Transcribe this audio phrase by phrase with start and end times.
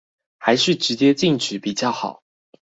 [0.39, 2.23] 還是直接禁止比較好